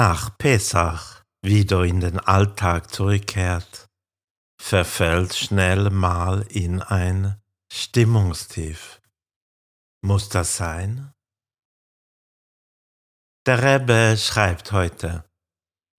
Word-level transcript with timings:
nach 0.00 0.38
Pesach 0.38 1.24
wieder 1.42 1.84
in 1.84 2.00
den 2.00 2.18
Alltag 2.18 2.90
zurückkehrt, 2.90 3.90
verfällt 4.58 5.34
schnell 5.34 5.90
mal 5.90 6.40
in 6.48 6.80
ein 6.80 7.38
Stimmungstief. 7.70 9.02
Muss 10.02 10.30
das 10.30 10.56
sein? 10.56 11.12
Der 13.44 13.62
Rebbe 13.62 14.16
schreibt 14.16 14.72
heute, 14.72 15.22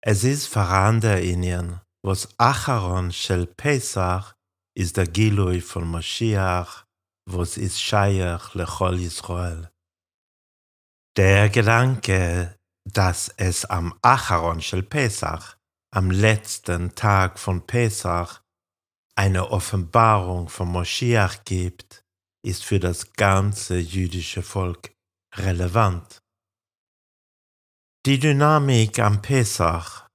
es 0.03 0.23
ist 0.23 0.47
voran 0.47 0.99
der 0.99 1.21
Indien, 1.21 1.79
was 2.03 2.27
Acharon 2.39 3.11
shel 3.11 3.45
Pesach 3.45 4.33
ist 4.73 4.97
der 4.97 5.05
Gilui 5.05 5.61
von 5.61 5.87
Moschiach, 5.87 6.87
was 7.29 7.55
ist 7.55 7.79
Shayach 7.79 8.55
lechol 8.55 8.99
Israel. 8.99 9.69
Der 11.15 11.49
Gedanke, 11.49 12.57
dass 12.85 13.29
es 13.37 13.65
am 13.65 13.97
Acharon 14.01 14.61
shel 14.61 14.83
Pesach, 14.83 15.57
am 15.93 16.11
letzten 16.11 16.95
Tag 16.95 17.39
von 17.39 17.65
Pesach, 17.65 18.41
eine 19.15 19.51
Offenbarung 19.51 20.49
von 20.49 20.69
Moschiach 20.69 21.43
gibt, 21.43 22.03
ist 22.43 22.63
für 22.63 22.79
das 22.79 23.13
ganze 23.13 23.77
jüdische 23.77 24.41
Volk 24.41 24.93
relevant. 25.35 26.21
Die 28.05 28.17
Dynamik 28.17 28.97
am 28.99 29.21
Pesach, 29.21 30.07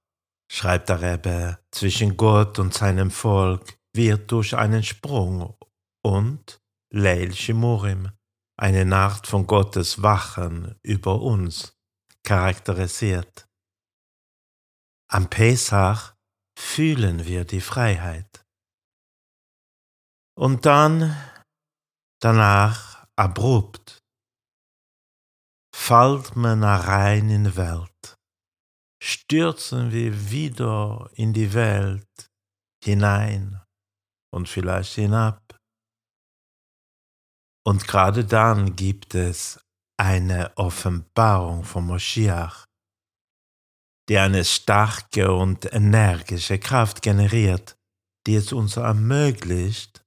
schreibt 0.51 0.89
der 0.89 1.01
Rebbe, 1.01 1.59
zwischen 1.71 2.17
Gott 2.17 2.59
und 2.59 2.73
seinem 2.73 3.11
Volk 3.11 3.77
wird 3.95 4.31
durch 4.31 4.55
einen 4.55 4.83
Sprung 4.83 5.57
und 6.03 6.59
Leil 6.93 7.33
Shimurim, 7.33 8.11
eine 8.59 8.85
Nacht 8.85 9.27
von 9.27 9.47
Gottes 9.47 10.01
Wachen 10.01 10.75
über 10.83 11.21
uns, 11.21 11.76
charakterisiert. 12.27 13.47
Am 15.09 15.29
Pesach 15.29 16.13
fühlen 16.59 17.25
wir 17.25 17.45
die 17.45 17.61
Freiheit. 17.61 18.45
Und 20.37 20.65
dann, 20.65 21.15
danach, 22.21 23.07
abrupt, 23.15 23.99
fällt 25.73 26.35
man 26.35 26.65
rein 26.65 27.29
in 27.29 27.45
die 27.45 27.55
Welt, 27.55 28.17
stürzen 29.01 29.93
wir 29.93 30.29
wieder 30.29 31.09
in 31.13 31.31
die 31.31 31.53
Welt 31.53 32.29
hinein 32.83 33.61
und 34.33 34.49
vielleicht 34.49 34.95
hinab. 34.95 35.57
Und 37.65 37.87
gerade 37.87 38.25
dann 38.25 38.75
gibt 38.75 39.15
es 39.15 39.61
eine 39.97 40.55
Offenbarung 40.57 41.63
von 41.63 41.87
Moschiach, 41.87 42.65
die 44.09 44.17
eine 44.17 44.45
starke 44.45 45.31
und 45.31 45.71
energische 45.73 46.59
Kraft 46.59 47.01
generiert, 47.01 47.75
die 48.25 48.35
es 48.35 48.53
uns 48.53 48.77
ermöglicht, 48.77 50.03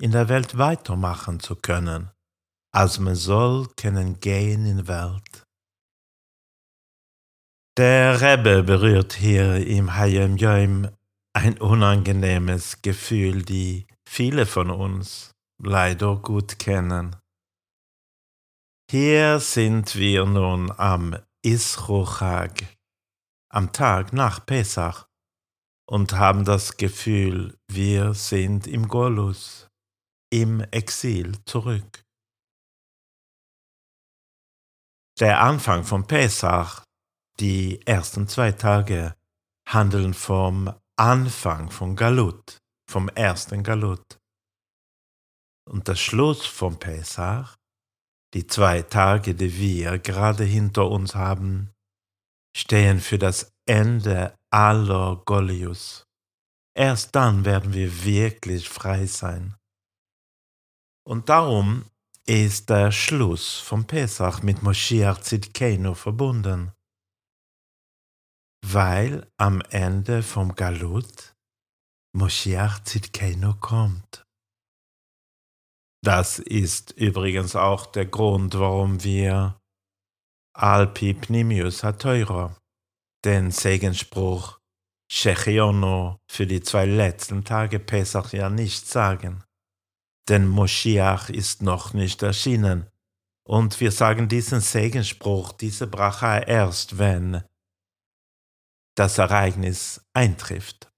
in 0.00 0.12
der 0.12 0.28
Welt 0.28 0.58
weitermachen 0.58 1.40
zu 1.40 1.56
können, 1.56 2.10
als 2.72 2.98
man 2.98 3.14
soll 3.14 3.68
können 3.76 4.20
gehen 4.20 4.66
in 4.66 4.78
die 4.78 4.88
Welt. 4.88 5.44
Der 7.76 8.20
Rebbe 8.20 8.64
berührt 8.64 9.12
hier 9.12 9.64
im 9.64 9.94
Hayem 9.94 10.36
Yom 10.36 10.88
ein 11.32 11.58
unangenehmes 11.58 12.82
Gefühl, 12.82 13.42
die 13.42 13.86
viele 14.08 14.46
von 14.46 14.70
uns 14.70 15.30
leider 15.62 16.16
gut 16.16 16.58
kennen. 16.58 17.14
Hier 18.90 19.38
sind 19.38 19.96
wir 19.96 20.24
nun 20.24 20.70
am 20.70 21.14
Isrochag, 21.44 22.78
am 23.50 23.70
Tag 23.70 24.14
nach 24.14 24.46
Pesach, 24.46 25.06
und 25.86 26.14
haben 26.14 26.46
das 26.46 26.78
Gefühl, 26.78 27.58
wir 27.70 28.14
sind 28.14 28.66
im 28.66 28.88
Golus, 28.88 29.68
im 30.32 30.62
Exil 30.70 31.36
zurück. 31.44 32.02
Der 35.20 35.42
Anfang 35.42 35.84
von 35.84 36.06
Pesach, 36.06 36.82
die 37.40 37.86
ersten 37.86 38.26
zwei 38.26 38.52
Tage, 38.52 39.14
handeln 39.68 40.14
vom 40.14 40.72
Anfang 40.96 41.70
von 41.70 41.94
Galut, 41.94 42.56
vom 42.88 43.10
ersten 43.10 43.62
Galut. 43.62 44.18
Und 45.68 45.88
der 45.88 45.96
Schluss 45.96 46.46
von 46.46 46.78
Pesach 46.78 47.57
die 48.34 48.46
zwei 48.46 48.82
Tage, 48.82 49.34
die 49.34 49.56
wir 49.56 49.98
gerade 49.98 50.44
hinter 50.44 50.90
uns 50.90 51.14
haben, 51.14 51.70
stehen 52.56 53.00
für 53.00 53.18
das 53.18 53.52
Ende 53.66 54.34
aller 54.50 55.22
Golius. 55.24 56.04
Erst 56.76 57.14
dann 57.14 57.44
werden 57.44 57.72
wir 57.72 58.04
wirklich 58.04 58.68
frei 58.68 59.06
sein. 59.06 59.56
Und 61.06 61.28
darum 61.28 61.86
ist 62.26 62.68
der 62.68 62.92
Schluss 62.92 63.58
vom 63.58 63.86
Pesach 63.86 64.42
mit 64.42 64.62
Moschiach 64.62 65.20
Zidkenu 65.20 65.94
verbunden. 65.94 66.72
Weil 68.64 69.26
am 69.38 69.62
Ende 69.70 70.22
vom 70.22 70.54
Galut 70.54 71.34
Moschiach 72.14 72.82
Zidkenu 72.84 73.54
kommt. 73.54 74.27
Das 76.04 76.38
ist 76.38 76.92
übrigens 76.92 77.56
auch 77.56 77.86
der 77.86 78.06
Grund, 78.06 78.58
warum 78.58 79.02
wir 79.02 79.60
Alpi 80.54 81.14
Pnimius 81.14 81.82
Hateura, 81.82 82.56
den 83.24 83.50
Segensspruch 83.50 84.58
Shechiono 85.10 86.18
für 86.30 86.46
die 86.46 86.60
zwei 86.60 86.84
letzten 86.84 87.44
Tage 87.44 87.78
Pesach 87.80 88.32
ja 88.32 88.50
nicht 88.50 88.86
sagen. 88.86 89.42
Denn 90.28 90.46
Moschiach 90.46 91.30
ist 91.30 91.62
noch 91.62 91.94
nicht 91.94 92.22
erschienen. 92.22 92.90
Und 93.46 93.80
wir 93.80 93.92
sagen 93.92 94.28
diesen 94.28 94.60
Segensspruch, 94.60 95.52
diese 95.52 95.86
Bracha 95.86 96.38
erst, 96.38 96.98
wenn 96.98 97.42
das 98.94 99.16
Ereignis 99.16 100.04
eintrifft. 100.12 100.92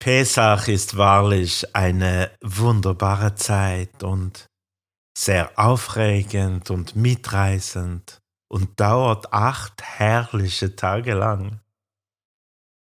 Pesach 0.00 0.66
ist 0.68 0.96
wahrlich 0.96 1.76
eine 1.76 2.30
wunderbare 2.40 3.34
Zeit 3.34 4.02
und 4.02 4.48
sehr 5.14 5.58
aufregend 5.58 6.70
und 6.70 6.96
mitreißend 6.96 8.22
und 8.48 8.80
dauert 8.80 9.34
acht 9.34 9.82
herrliche 9.82 10.74
Tage 10.74 11.12
lang. 11.12 11.60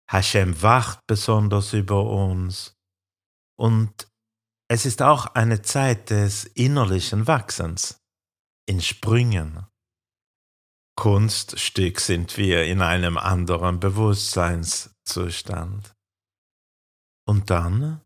Hashem 0.10 0.60
wacht 0.64 1.06
besonders 1.06 1.74
über 1.74 2.04
uns 2.04 2.76
und 3.60 4.08
es 4.68 4.88
ist 4.88 5.04
auch 5.04 5.28
eine 5.36 5.62
Zeit 5.62 6.10
des 6.10 6.46
innerlichen 6.46 7.28
Wachsens, 7.28 8.02
in 8.66 8.82
Sprüngen. 8.82 9.68
Kunststück 10.96 12.00
sind 12.00 12.38
wir 12.38 12.66
in 12.66 12.82
einem 12.82 13.20
anderen 13.20 13.80
Bewusstseinszustand. 13.80 15.94
Und 17.26 17.50
dann 17.50 18.02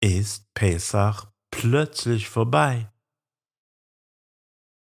ist 0.00 0.52
Pesach 0.54 1.26
plötzlich 1.50 2.28
vorbei. 2.28 2.90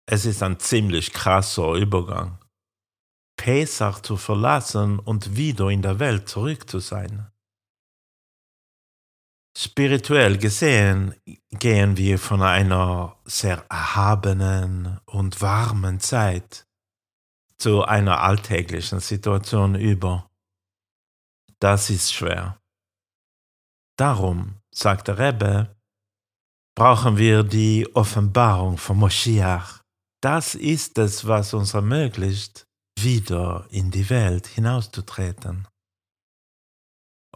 Es 0.06 0.24
ist 0.24 0.42
ein 0.42 0.58
ziemlich 0.58 1.12
krasser 1.12 1.74
Übergang. 1.74 2.38
Pesach 3.36 4.00
zu 4.00 4.16
verlassen 4.16 4.98
und 4.98 5.36
wieder 5.36 5.68
in 5.68 5.82
der 5.82 5.98
Welt 5.98 6.28
zurück 6.28 6.68
zu 6.68 6.78
sein. 6.78 7.32
Spirituell 9.56 10.38
gesehen 10.38 11.14
gehen 11.50 11.96
wir 11.96 12.18
von 12.18 12.42
einer 12.42 13.16
sehr 13.24 13.64
erhabenen 13.68 14.98
und 15.04 15.42
warmen 15.42 16.00
Zeit 16.00 16.66
zu 17.58 17.84
einer 17.84 18.22
alltäglichen 18.22 19.00
Situation 19.00 19.74
über. 19.74 20.30
Das 21.58 21.90
ist 21.90 22.12
schwer. 22.12 22.61
Darum, 23.98 24.56
sagt 24.74 25.08
der 25.08 25.18
Rebbe, 25.18 25.76
brauchen 26.74 27.16
wir 27.16 27.42
die 27.42 27.88
Offenbarung 27.94 28.78
von 28.78 28.98
Moschiach. 28.98 29.82
Das 30.22 30.54
ist 30.54 30.98
es, 30.98 31.26
was 31.26 31.52
uns 31.52 31.74
ermöglicht, 31.74 32.66
wieder 32.98 33.66
in 33.70 33.90
die 33.90 34.08
Welt 34.08 34.46
hinauszutreten. 34.46 35.68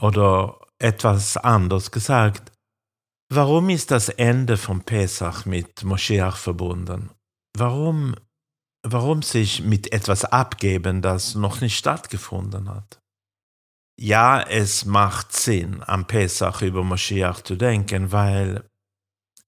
Oder 0.00 0.58
etwas 0.78 1.36
anders 1.36 1.90
gesagt, 1.90 2.52
warum 3.30 3.70
ist 3.70 3.90
das 3.90 4.08
Ende 4.08 4.56
von 4.56 4.82
Pesach 4.82 5.46
mit 5.46 5.84
Moschiach 5.84 6.36
verbunden? 6.36 7.10
Warum, 7.56 8.14
warum 8.82 9.22
sich 9.22 9.62
mit 9.62 9.92
etwas 9.92 10.24
abgeben, 10.24 11.02
das 11.02 11.34
noch 11.34 11.60
nicht 11.60 11.76
stattgefunden 11.76 12.68
hat? 12.68 13.00
Ja, 13.98 14.42
es 14.42 14.84
macht 14.84 15.32
Sinn, 15.32 15.82
am 15.86 16.06
Pesach 16.06 16.62
über 16.62 16.84
Moschiach 16.84 17.40
zu 17.40 17.56
denken, 17.56 18.12
weil 18.12 18.68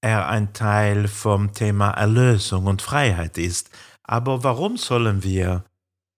er 0.01 0.27
ein 0.29 0.53
Teil 0.53 1.07
vom 1.07 1.53
Thema 1.53 1.91
Erlösung 1.91 2.65
und 2.65 2.81
Freiheit 2.81 3.37
ist, 3.37 3.69
Aber 4.03 4.43
warum 4.43 4.75
sollen 4.77 5.23
wir 5.23 5.65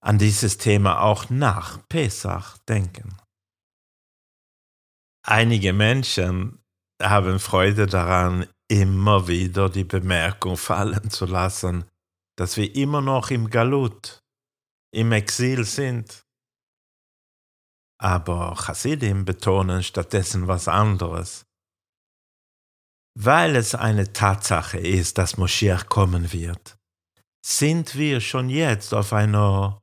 an 0.01 0.18
dieses 0.18 0.57
Thema 0.57 1.01
auch 1.01 1.30
nach 1.30 1.86
Pesach 1.89 2.57
denken? 2.69 3.18
Einige 5.27 5.74
Menschen 5.74 6.63
haben 7.01 7.39
Freude 7.39 7.86
daran, 7.86 8.48
immer 8.69 9.27
wieder 9.27 9.69
die 9.69 9.84
Bemerkung 9.84 10.56
fallen 10.56 11.10
zu 11.10 11.25
lassen, 11.25 11.84
dass 12.38 12.56
wir 12.56 12.74
immer 12.75 13.01
noch 13.01 13.30
im 13.30 13.50
Galut, 13.50 14.24
im 14.94 15.12
Exil 15.12 15.66
sind. 15.66 16.25
Aber 18.01 18.56
Chassidim 18.56 19.25
betonen 19.25 19.83
stattdessen 19.83 20.48
was 20.48 20.68
anderes. 20.68 21.45
Weil 23.13 23.56
es 23.56 23.75
eine 23.75 24.12
Tatsache 24.12 24.80
ist, 24.80 25.19
dass 25.19 25.38
Moschiach 25.38 25.86
kommen 25.88 26.31
wird, 26.33 26.80
sind 27.45 27.95
wir 27.95 28.19
schon 28.21 28.50
jetzt 28.50 28.94
auf 28.95 29.13
einer 29.13 29.81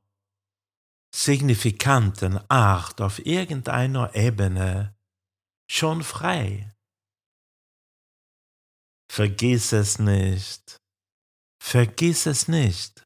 signifikanten 1.15 2.39
Art, 2.49 2.99
auf 2.99 3.25
irgendeiner 3.25 4.13
Ebene 4.15 4.97
schon 5.71 6.03
frei. 6.03 6.73
Vergiss 9.09 9.71
es 9.71 9.97
nicht, 9.97 10.77
vergiss 11.63 12.25
es 12.25 12.47
nicht, 12.49 13.05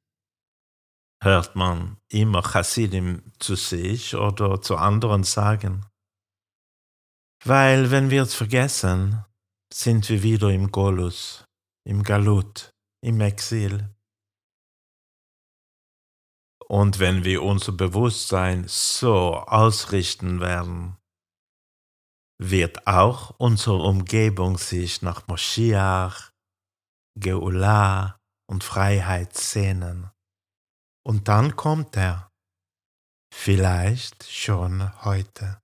hört 1.23 1.55
man 1.55 1.97
immer 2.09 2.43
Chassidim 2.43 3.23
zu 3.39 3.55
sich 3.55 4.15
oder 4.15 4.61
zu 4.61 4.75
anderen 4.75 5.23
sagen. 5.23 5.85
Weil 7.45 7.91
wenn 7.91 8.09
wir 8.09 8.23
es 8.23 8.35
vergessen, 8.35 9.23
sind 9.73 10.07
wir 10.09 10.21
wieder 10.23 10.49
im 10.49 10.71
Golus, 10.71 11.45
im 11.85 12.03
Galut, 12.03 12.71
im 13.01 13.19
Exil. 13.21 13.89
Und 16.67 16.99
wenn 16.99 17.23
wir 17.23 17.43
unser 17.43 17.71
Bewusstsein 17.71 18.65
so 18.67 19.35
ausrichten 19.35 20.39
werden, 20.39 20.97
wird 22.39 22.87
auch 22.87 23.35
unsere 23.37 23.77
Umgebung 23.77 24.57
sich 24.57 25.01
nach 25.01 25.27
Moschiach, 25.27 26.31
Geulah 27.19 28.19
und 28.47 28.63
Freiheit 28.63 29.37
sehnen. 29.37 30.12
Und 31.05 31.27
dann 31.27 31.55
kommt 31.55 31.97
er, 31.97 32.31
vielleicht 33.33 34.23
schon 34.29 35.03
heute. 35.03 35.62